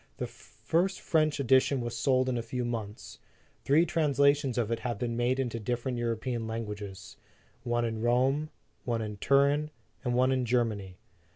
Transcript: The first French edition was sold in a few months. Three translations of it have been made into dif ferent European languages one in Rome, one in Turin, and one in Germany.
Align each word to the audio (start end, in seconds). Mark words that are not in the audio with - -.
The 0.17 0.25
first 0.25 0.99
French 0.99 1.39
edition 1.39 1.79
was 1.79 1.95
sold 1.95 2.27
in 2.27 2.35
a 2.35 2.41
few 2.41 2.65
months. 2.65 3.19
Three 3.63 3.85
translations 3.85 4.57
of 4.57 4.71
it 4.71 4.79
have 4.79 4.97
been 4.97 5.15
made 5.15 5.39
into 5.39 5.59
dif 5.59 5.83
ferent 5.83 5.99
European 5.99 6.47
languages 6.47 7.17
one 7.61 7.85
in 7.85 8.01
Rome, 8.01 8.49
one 8.83 9.03
in 9.03 9.17
Turin, 9.17 9.69
and 10.03 10.15
one 10.15 10.31
in 10.31 10.43
Germany. 10.43 10.97